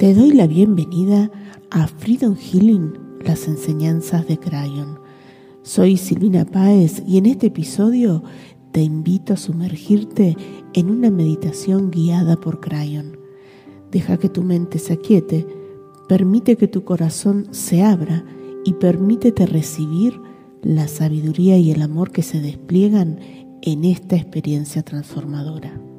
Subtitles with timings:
[0.00, 1.30] Te doy la bienvenida
[1.70, 4.98] a Freedom Healing, las enseñanzas de Crayon.
[5.60, 8.22] Soy Silvina Páez y en este episodio
[8.72, 10.38] te invito a sumergirte
[10.72, 13.18] en una meditación guiada por Crayon.
[13.90, 15.46] Deja que tu mente se aquiete,
[16.08, 18.24] permite que tu corazón se abra
[18.64, 20.18] y permítete recibir
[20.62, 23.20] la sabiduría y el amor que se despliegan
[23.60, 25.89] en esta experiencia transformadora.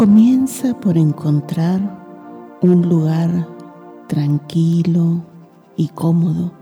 [0.00, 1.78] Comienza por encontrar
[2.62, 3.46] un lugar
[4.08, 5.22] tranquilo
[5.76, 6.52] y cómodo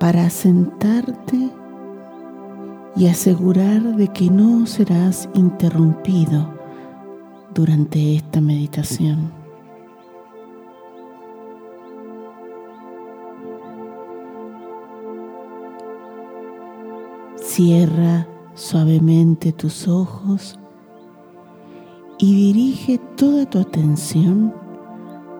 [0.00, 1.50] para sentarte
[2.96, 6.48] y asegurar de que no serás interrumpido
[7.52, 9.30] durante esta meditación.
[17.36, 20.58] Cierra suavemente tus ojos
[22.22, 24.54] y dirige toda tu atención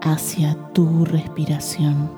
[0.01, 2.11] hacia tu respiración.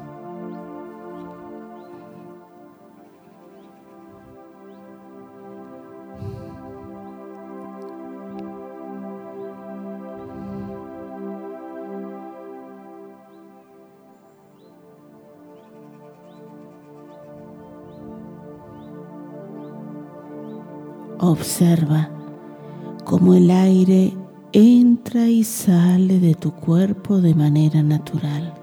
[21.18, 22.08] Observa
[23.04, 24.23] cómo el aire
[24.54, 28.54] entra y sale de tu cuerpo de manera natural.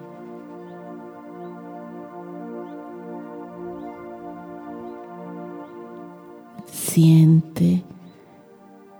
[6.65, 7.83] Siente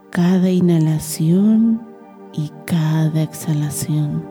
[0.10, 1.82] cada inhalación
[2.34, 4.31] y cada exhalación.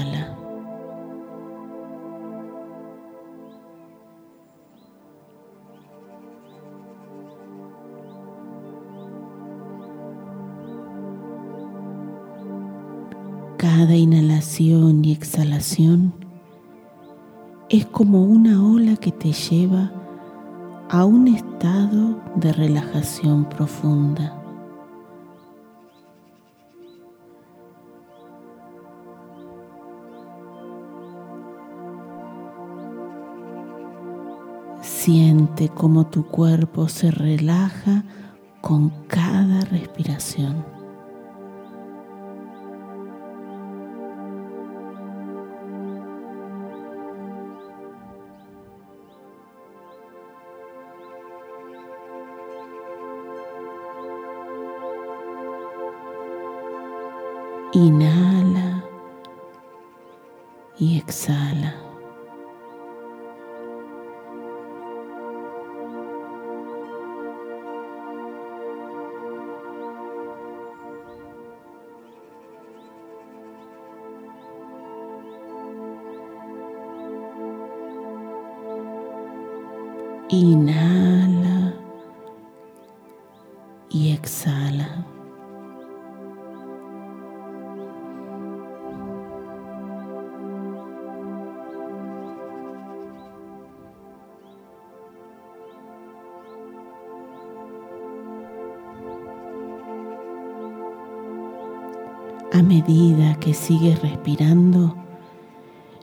[13.81, 16.13] Cada inhalación y exhalación
[17.67, 19.91] es como una ola que te lleva
[20.87, 24.39] a un estado de relajación profunda.
[34.83, 38.03] Siente cómo tu cuerpo se relaja
[38.61, 40.80] con cada respiración.
[57.81, 58.83] Inhala
[60.77, 61.40] y exhala.
[102.61, 104.95] A medida que sigues respirando,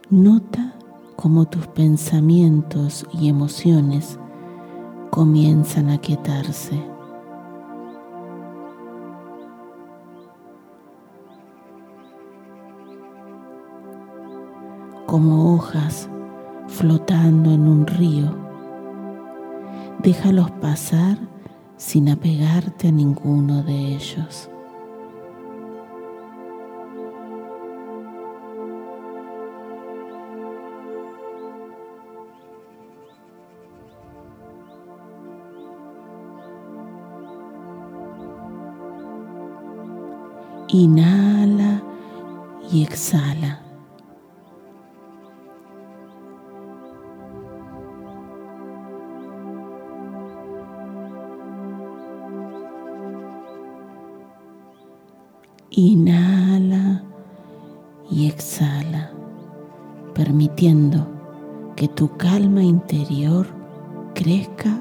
[0.09, 0.73] nota
[1.15, 4.19] cómo tus pensamientos y emociones
[5.09, 6.77] comienzan a quietarse.
[15.05, 16.09] Como hojas
[16.67, 18.35] flotando en un río,
[20.03, 21.17] déjalos pasar
[21.77, 24.48] sin apegarte a ninguno de ellos.
[40.71, 41.81] Inhala
[42.71, 43.59] y exhala.
[55.71, 57.03] Inhala
[58.11, 59.11] y exhala,
[60.13, 61.07] permitiendo
[61.75, 63.47] que tu calma interior
[64.13, 64.78] crezca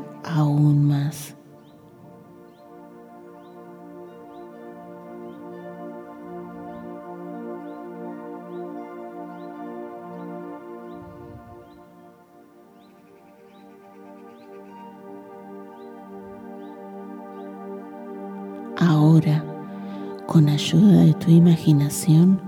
[20.29, 22.39] con ayuda de tu imaginación,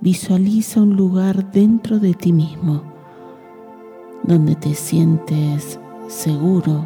[0.00, 2.82] visualiza un lugar dentro de ti mismo
[4.24, 6.84] donde te sientes seguro,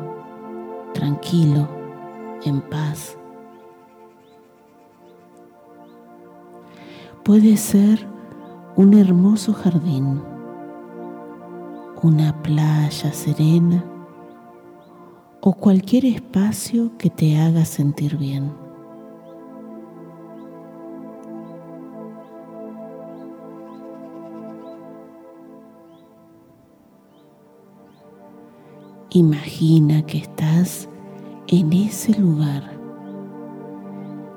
[0.93, 1.66] tranquilo,
[2.44, 3.16] en paz.
[7.25, 8.06] Puede ser
[8.76, 10.20] un hermoso jardín,
[12.02, 13.82] una playa serena
[15.40, 18.65] o cualquier espacio que te haga sentir bien.
[29.16, 30.90] Imagina que estás
[31.48, 32.70] en ese lugar,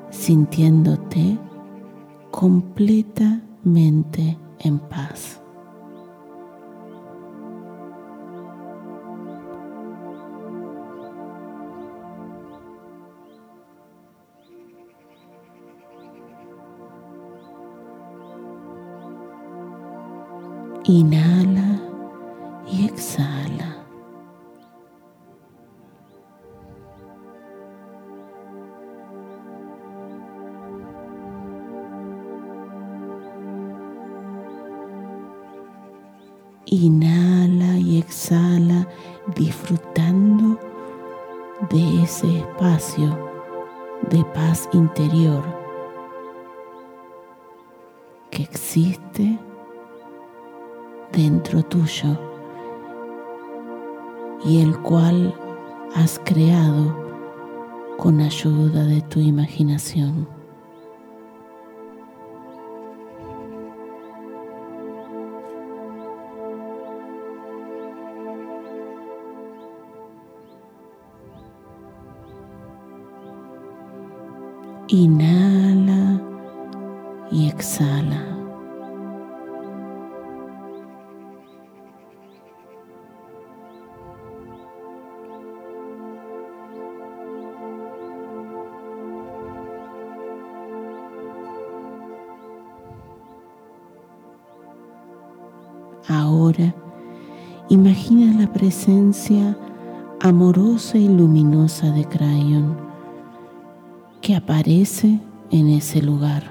[0.10, 1.38] sintiéndote
[2.32, 5.42] completamente en paz.
[20.86, 21.69] Inhala
[44.74, 45.44] interior
[48.30, 49.40] que existe
[51.12, 52.18] dentro tuyo
[54.46, 55.34] y el cual
[55.96, 56.96] has creado
[57.98, 60.39] con ayuda de tu imaginación.
[74.92, 76.20] Inhala
[77.32, 78.26] y exhala.
[96.08, 96.74] Ahora
[97.70, 99.56] imagina la presencia
[100.20, 102.89] amorosa y luminosa de Crayon
[104.30, 106.44] que aparece en ese lugar.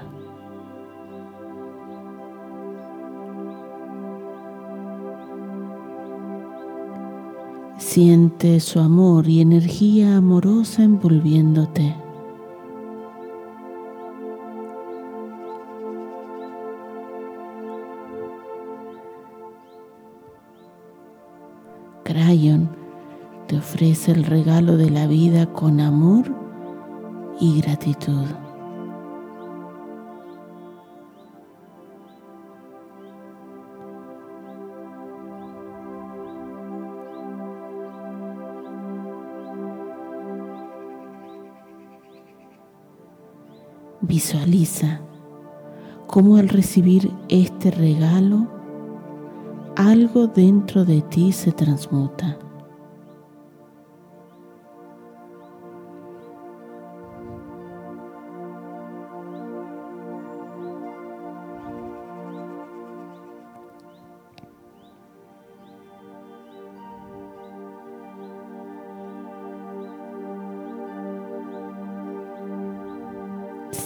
[7.77, 11.95] Siente su amor y energía amorosa envolviéndote.
[22.03, 22.69] Crayon
[23.47, 26.48] te ofrece el regalo de la vida con amor
[27.39, 28.27] y gratitud.
[44.01, 45.01] Visualiza
[46.07, 48.47] cómo al recibir este regalo
[49.75, 52.48] algo dentro de ti se transmuta.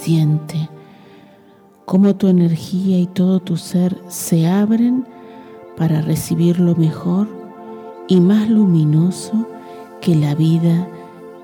[0.03, 0.69] Siente
[1.86, 5.07] cómo tu energía y todo tu ser se abren
[5.77, 7.29] para recibir lo mejor
[8.10, 9.48] y más luminoso
[10.01, 10.89] que la vida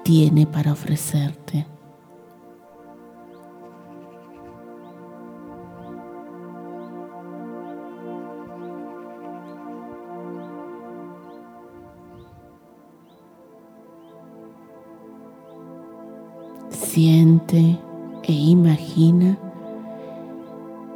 [0.04, 1.66] tiene para ofrecerte.
[16.70, 17.80] Siente
[18.30, 19.40] e imagina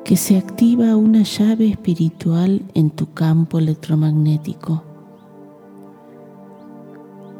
[0.05, 4.83] que se activa una llave espiritual en tu campo electromagnético,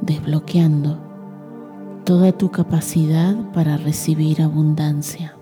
[0.01, 0.97] desbloqueando
[2.05, 5.35] toda tu capacidad para recibir abundancia.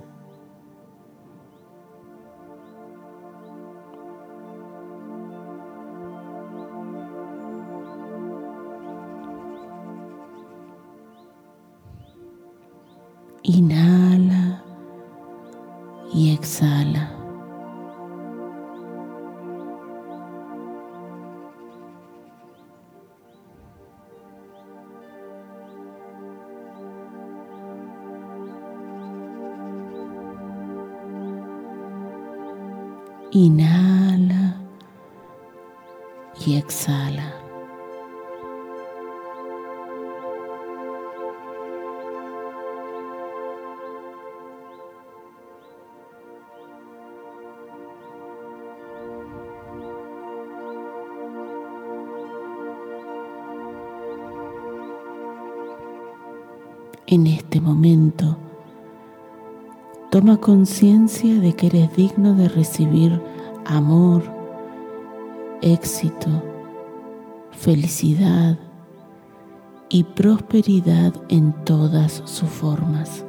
[16.41, 17.07] Exhala.
[33.33, 34.57] Inhala
[36.45, 37.50] y exhala.
[57.61, 58.37] Momento.
[60.09, 63.21] Toma conciencia de que eres digno de recibir
[63.65, 64.23] amor,
[65.61, 66.29] éxito,
[67.51, 68.57] felicidad
[69.89, 73.25] y prosperidad en todas sus formas.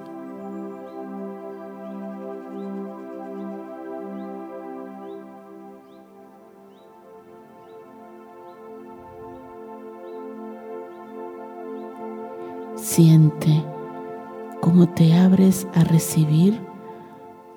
[14.62, 16.56] Cómo te abres a recibir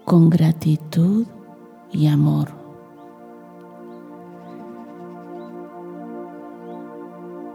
[0.05, 1.27] con gratitud
[1.91, 2.49] y amor.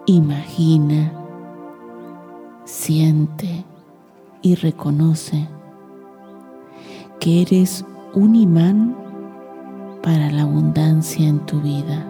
[0.07, 1.13] Imagina,
[2.65, 3.65] siente
[4.41, 5.49] y reconoce
[7.19, 8.97] que eres un imán
[10.01, 12.10] para la abundancia en tu vida.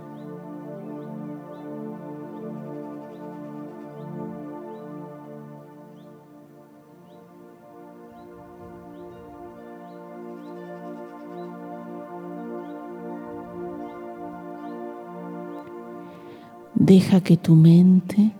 [16.91, 18.33] Deja que tu mente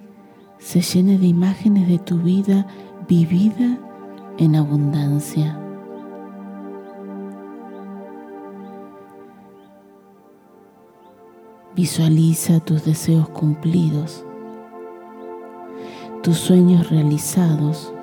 [0.58, 2.68] se llene de imágenes de tu vida
[3.08, 3.80] vivida
[4.38, 5.58] en abundancia.
[11.78, 14.26] Visualiza tus deseos cumplidos,
[16.22, 17.94] tus sueños realizados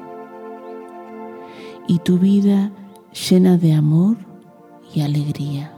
[1.86, 2.72] y tu vida
[3.28, 4.16] llena de amor
[4.94, 5.77] y alegría.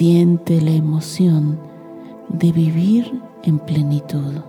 [0.00, 1.60] Siente la emoción
[2.30, 4.40] de vivir en plenitud.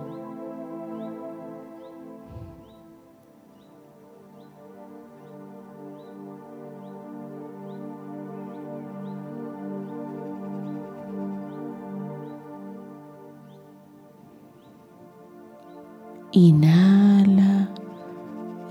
[16.32, 17.68] Inhala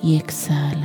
[0.01, 0.80] y exhala.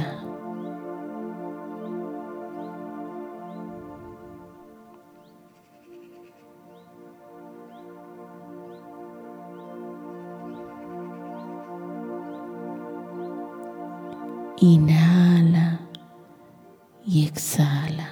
[14.58, 15.80] Inhala
[17.04, 18.08] y exhala.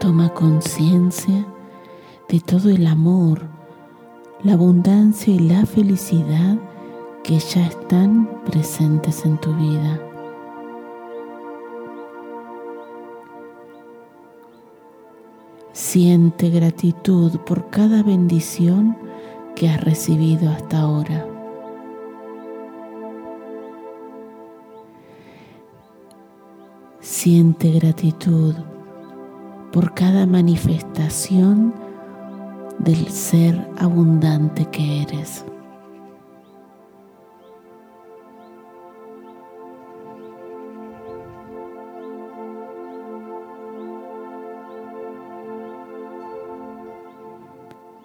[0.00, 1.46] Toma conciencia
[2.28, 3.42] de todo el amor,
[4.42, 6.58] la abundancia y la felicidad
[7.24, 9.98] que ya están presentes en tu vida.
[15.72, 18.96] Siente gratitud por cada bendición
[19.56, 21.26] que has recibido hasta ahora.
[27.00, 28.54] Siente gratitud
[29.72, 31.72] por cada manifestación
[32.78, 35.44] del ser abundante que eres.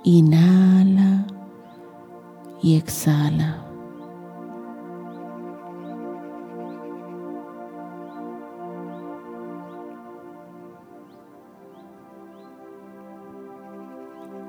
[0.10, 1.24] Inhala
[2.64, 3.64] y exhala.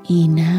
[0.09, 0.50] Inhala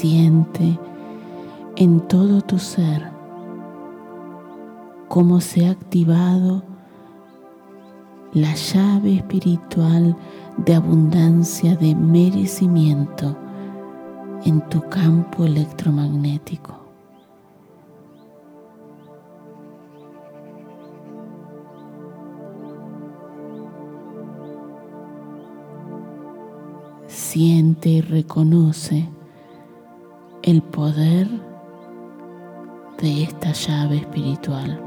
[0.00, 0.78] Siente
[1.74, 3.10] en todo tu ser
[5.08, 6.62] cómo se ha activado
[8.32, 10.16] la llave espiritual
[10.56, 13.36] de abundancia, de merecimiento
[14.44, 16.78] en tu campo electromagnético.
[27.08, 29.17] Siente y reconoce
[30.48, 31.28] el poder
[33.02, 34.82] de esta llave espiritual.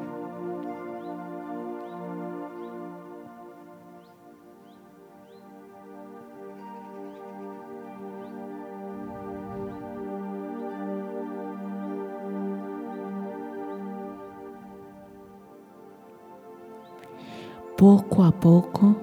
[17.78, 18.96] poco a poco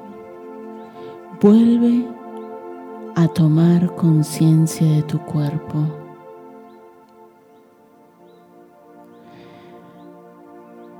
[1.41, 2.07] vuelve
[3.17, 6.08] a tomar conciencia de tu cuerpo.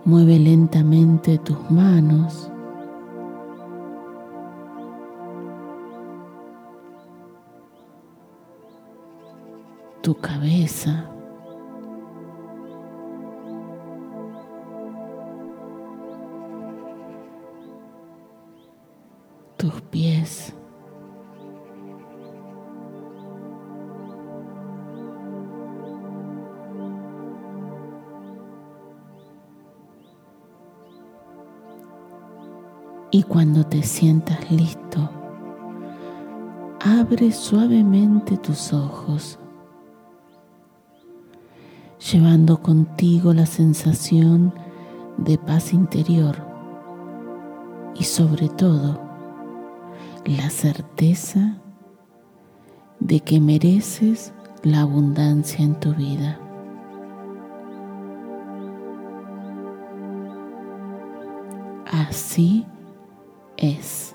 [0.09, 2.51] Mueve lentamente tus manos.
[10.01, 11.05] Tu cabeza.
[19.59, 20.08] tus pies.
[33.19, 35.11] Y cuando te sientas listo,
[36.79, 39.41] abre suavemente tus ojos,
[42.13, 44.55] llevando contigo la sensación
[45.17, 46.37] de paz interior
[47.97, 49.01] y sobre todo
[50.25, 51.59] la certeza
[53.01, 56.39] de que mereces la abundancia en tu vida.
[61.85, 62.65] Así
[63.59, 64.15] es.